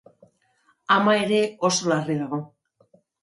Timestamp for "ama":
0.95-1.13